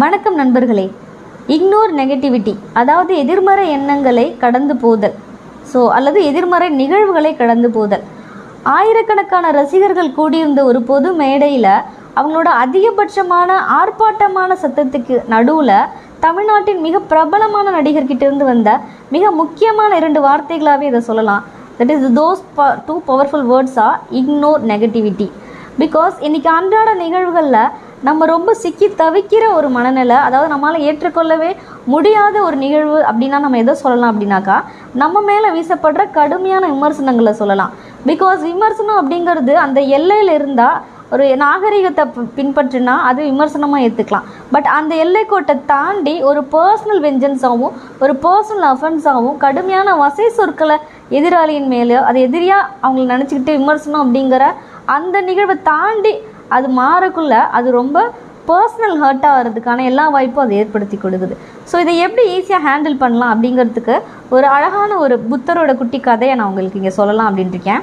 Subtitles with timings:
[0.00, 0.84] வணக்கம் நண்பர்களே.
[1.54, 5.14] Ignore negativity அதாவது எதிர்மறை எண்ணங்களை கடந்து போதல்.
[5.72, 8.02] ஸோ அல்லது எதிர்மறை நிகழ்வுகளை கடந்து போதல்.
[8.74, 11.70] ஆயிரக்கணக்கான ரசிகர்கள் கூடியிருந்த ஒரு பொது மேடையில்
[12.18, 15.88] அவங்களோட அதிகபட்சமான ஆர்ப்பாட்டமான சத்தத்துக்கு நடுவில்
[16.26, 18.78] தமிழ்நாட்டின் மிக பிரபலமான நடிகர்கிட்ட இருந்து வந்த
[19.16, 21.42] மிக முக்கியமான இரண்டு வார்த்தைகளாகவே இதை சொல்லலாம்.
[21.80, 25.30] தட் இஸ் தோஸ் ப two powerful words are ignore negativity
[25.82, 27.62] because இன்னைக்கு அன்றாட நிகழ்வுகளில்
[28.06, 31.50] நம்ம ரொம்ப சிக்கி தவிக்கிற ஒரு மனநிலை அதாவது நம்மளால் ஏற்றுக்கொள்ளவே
[31.86, 34.56] முடியாத ஒரு நிகழ்வு அப்படின்னா நம்ம எதை சொல்லலாம் அப்படின்னாக்கா
[34.94, 37.72] நம்ம மேலே வீசப்படுற கடுமையான விமர்சனங்களை சொல்லலாம்.
[38.06, 40.78] பிகாஸ் விமர்சனம் அப்படிங்கிறது அந்த எல்லையில் இருந்தால்
[41.14, 42.04] ஒரு நாகரிகத்தை
[42.36, 49.94] பின்பற்றினா அது விமர்சனமாக ஏற்றுக்கலாம் பட் அந்த எல்லைக்கோட்டை தாண்டி ஒரு பர்சனல் வெஞ்சன்ஸாகவும் ஒரு பர்சனல் அஃபென்ஸாகவும் கடுமையான
[49.96, 50.76] வசை சொற்களை
[51.10, 54.46] எதிராளியின் மேலே அது எதிரியாக அவங்கள நினச்சிக்கிட்டு விமர்சனம் அப்படிங்கிற
[54.94, 56.12] அந்த நிகழ்வை தாண்டி
[56.56, 57.98] அது மாறக்குள்ள அது ரொம்ப
[58.50, 61.34] பர்சனல் ஹர்ட் ஆகிறதுக்கான எல்லா வாய்ப்பும் அது ஏற்படுத்தி கொடுக்குது.
[61.70, 63.94] ஸோ இதை எப்படி ஈஸியாக ஹேண்டில் பண்ணலாம் அப்படிங்கிறதுக்கு
[64.34, 67.82] ஒரு அழகான ஒரு புத்தரோட குட்டி கதையை நான் உங்களுக்கு இங்கே சொல்லலாம் அப்படின்ட்டு இருக்கேன்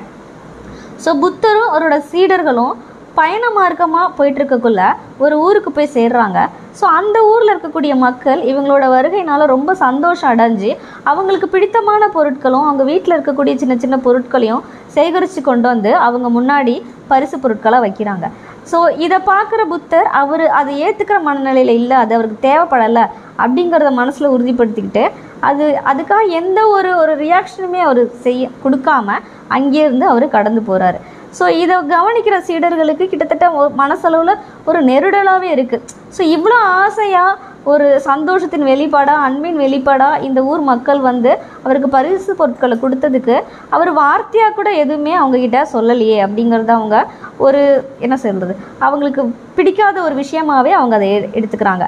[1.05, 2.73] ஸோ புத்தரும் அவரோட சீடர்களும்
[3.17, 4.83] பயண மார்க்கமாக போயிட்டுருக்கக்குள்ள
[5.23, 6.39] ஒரு ஊருக்கு போய் சேர்றாங்க.
[6.79, 10.71] ஸோ அந்த ஊரில் இருக்கக்கூடிய மக்கள் இவங்களோட வருகையினால ரொம்ப சந்தோஷம் அடைஞ்சு
[11.11, 14.63] அவங்களுக்கு பிடித்தமான பொருட்களும் அவங்க வீட்டில் இருக்கக்கூடிய சின்ன சின்ன பொருட்களையும்
[14.95, 16.75] சேகரித்து கொண்டு வந்து அவங்க முன்னாடி
[17.11, 18.25] பரிசு பொருட்களாக வைக்கிறாங்க.
[18.71, 23.03] ஸோ இதை பார்க்குற புத்தர் அவர் அதை ஏற்றுக்கிற மனநிலையில் இல்லை அது அவருக்கு தேவைப்படலை
[23.37, 25.05] அப்படிங்கிறத மனசில் உறுதிப்படுத்திக்கிட்டு
[25.43, 29.17] அது அதுக்காக எந்த ஒரு ஒரு ரியாக்ஷனுமே அவர் செய்ய கொடுக்காம
[29.49, 30.99] அங்கேருந்து அவர் கடந்து போகிறாரு
[31.37, 35.85] ஸோ இதை கவனிக்கிற சீடர்களுக்கு கிட்டத்தட்ட மனசளவில் ஒரு நெருடலாகவே இருக்குது
[36.17, 37.39] ஸோ இவ்வளோ ஆசையாக
[37.71, 41.31] ஒரு சந்தோஷத்தின் வெளிப்பாடாக அன்பின் வெளிப்பாடாக இந்த ஊர் மக்கள் வந்து
[41.65, 43.35] அவருக்கு பரிசு பொருட்களை கொடுத்ததுக்கு
[43.75, 46.97] அவர் வார்த்தையாக கூட எதுவுமே அவங்கக்கிட்ட சொல்லலையே அப்படிங்கிறது அவங்க
[47.45, 47.61] ஒரு
[48.05, 49.23] என்ன சொல்கிறது அவங்களுக்கு
[49.57, 51.85] பிடிக்காத ஒரு விஷயமாவே அவங்க அதை எடுத்துக்கிறாங்க.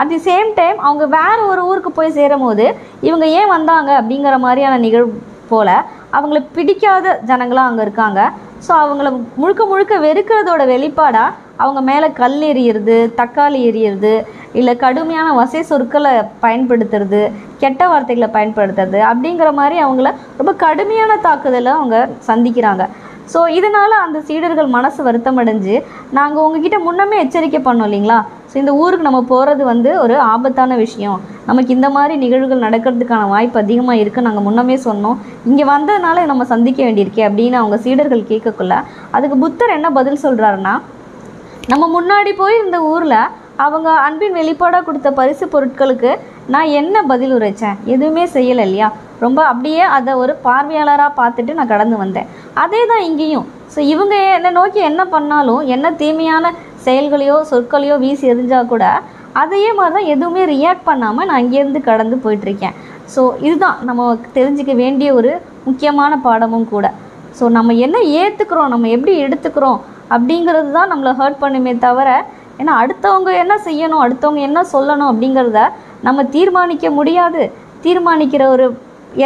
[0.00, 2.66] அட் தி சேம் டைம் அவங்க வேறு ஒரு ஊருக்கு போய் சேரும் போது
[3.08, 5.12] இவங்க ஏன் வந்தாங்க அப்படிங்கிற மாதிரியான நிகழ்வு
[5.52, 5.74] போல்
[6.16, 8.20] அவங்களுக்கு பிடிக்காத ஜனங்களாக அங்கே இருக்காங்க.
[8.66, 9.08] ஸோ அவங்கள
[9.42, 14.12] முழுக்க முழுக்க வெறுக்கிறதோட வெளிப்பாடாக அவங்க மேலே கல் எறியறது தக்காளி எறியறது
[14.60, 16.12] இல்லை கடுமையான வசை சொற்களை
[16.44, 17.20] பயன்படுத்துறது
[17.62, 20.10] கெட்ட வார்த்தைகளை பயன்படுத்துறது அப்படிங்கிற மாதிரி அவங்கள
[20.40, 21.96] ரொம்ப கடுமையான தாக்குதலை அவங்க
[22.30, 22.84] சந்திக்கிறாங்க.
[23.32, 25.74] ஸோ இதனால் அந்த சீடர்கள் மனசு வருத்தம் அடைஞ்சு
[26.18, 28.18] நாங்கள் உங்ககிட்ட முன்னமே எச்சரிக்கை பண்ணோம் இல்லைங்களா?
[28.50, 31.18] ஸோ இந்த ஊருக்கு நம்ம போகிறது வந்து ஒரு ஆபத்தான விஷயம்.
[31.48, 35.18] நமக்கு இந்த மாதிரி நிகழ்வுகள் நடக்கிறதுக்கான வாய்ப்பு அதிகமாக இருக்குது நாங்கள் முன்னமே சொன்னோம்.
[35.48, 38.76] இங்கே வந்ததுனால நம்ம சந்திக்க வேண்டியிருக்கே அப்படின்னு அவங்க சீடர்கள் கேட்கக்குள்ள
[39.18, 40.74] அதுக்கு புத்தர் என்ன பதில் சொல்கிறாருன்னா
[41.72, 43.20] நம்ம முன்னாடி போய் இந்த ஊரில்
[43.64, 46.10] அவங்க அன்பின் வெளிப்பாடாக கொடுத்த பரிசு பொருட்களுக்கு
[46.54, 47.78] நான் என்ன பதில் உரைச்சேன்?
[47.94, 48.88] எதுவுமே செய்யலை இல்லையா
[49.24, 52.28] ரொம்ப அப்படியே அதை ஒரு பார்வையாளராக பார்த்துட்டு நான் கடந்து வந்தேன்.
[52.62, 53.46] அதே தான் இங்கேயும்.
[53.74, 56.52] ஸோ இவங்க என்னை நோக்கி என்ன பண்ணாலும் என்ன தீமையான
[56.86, 58.84] செயல்களையோ சொற்களையோ வீசி எரிஞ்சால் கூட
[59.40, 62.76] அதையே மாதிரி தான் எதுவுமே ரியாக்ட் பண்ணாமல் நான் அங்கேருந்து கடந்து போயிட்டுருக்கேன்.
[63.14, 65.32] ஸோ இதுதான் நம்ம தெரிஞ்சுக்க வேண்டிய ஒரு
[65.66, 66.86] முக்கியமான பாடமும் கூட.
[67.38, 69.78] ஸோ நம்ம என்ன ஏற்றுக்கிறோம் நம்ம எப்படி எடுத்துக்கிறோம்?
[70.14, 72.10] அப்படிங்கிறது தான் நம்மளை ஹர்ட் பண்ணுமே தவிர
[72.60, 75.62] ஏன்னா அடுத்தவங்க என்ன செய்யணும் அடுத்தவங்க என்ன சொல்லணும் அப்படிங்கிறத
[76.06, 77.42] நம்ம தீர்மானிக்க முடியாது.
[77.84, 78.66] தீர்மானிக்கிற ஒரு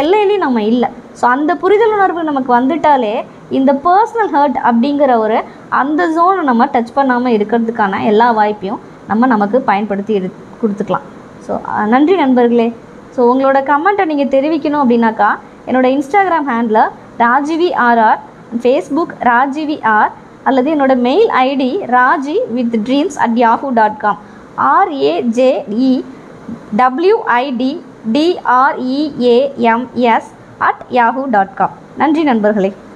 [0.01, 0.89] எல்லையிலையும் நம்ம இல்லை.
[1.19, 3.13] ஸோ அந்த புரிதல் உணர்வு நமக்கு வந்துட்டாலே
[3.57, 5.37] இந்த பர்சனல் ஹர்ட் அப்படிங்கிற ஒரு
[5.81, 10.29] அந்த ஜோனை நம்ம டச் பண்ணாமல் இருக்கிறதுக்கான எல்லா வாய்ப்பையும் நம்ம நமக்கு பயன்படுத்தி எடு
[10.61, 11.05] கொடுத்துக்கலாம்.
[11.45, 11.53] ஸோ
[11.93, 12.67] நன்றி நண்பர்களே.
[13.15, 15.31] ஸோ உங்களோட கமெண்ட்டை நீங்கள் தெரிவிக்கணும் அப்படின்னாக்கா
[15.69, 16.83] என்னோட Instagram handle
[17.23, 18.19] Rajivi R R
[18.61, 20.11] Facebook Rajivi R
[20.49, 24.19] அல்லது என்னோட mail ID Raji with dreams at Yahoo dot com
[24.75, 25.91] RAJE
[26.81, 27.71] WID
[28.15, 30.29] DREAMS
[30.69, 32.71] at Yahoo dot com நன்றி நண்பர்களே.